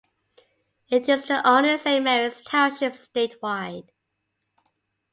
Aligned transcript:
It 0.89 1.07
is 1.07 1.25
the 1.25 1.47
only 1.47 1.77
Saint 1.77 2.05
Marys 2.05 2.41
Township 2.41 2.93
statewide. 2.93 3.89